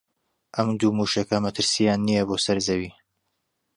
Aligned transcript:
ئەم 0.57 0.69
دوو 0.79 0.91
مووشەکە 0.97 1.37
مەترسییان 1.45 1.99
نییە 2.07 2.23
بۆ 2.27 2.35
سەر 2.45 2.57
زەوی 2.67 2.91